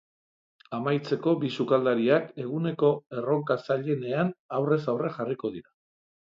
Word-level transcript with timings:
Amaitzeko, 0.77 1.33
bi 1.43 1.51
sukaldariak 1.57 2.33
eguneko 2.45 2.91
erronka 3.19 3.61
zailenean 3.67 4.35
aurrez 4.61 4.83
aurre 4.97 5.17
jarriko 5.21 5.57
dira. 5.61 5.75